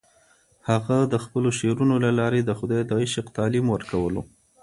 هغه 0.69 0.97
د 1.13 1.15
خپلو 1.23 1.49
شعرونو 1.57 1.95
له 2.05 2.11
لارې 2.19 2.41
د 2.43 2.51
خدای 2.59 2.81
د 2.85 2.91
عشق 3.01 3.25
تعلیم 3.37 3.65
ورکولو. 3.69 4.21